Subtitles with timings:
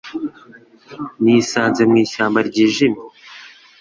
[1.21, 3.01] Nisanze mu ishyamba ryijimye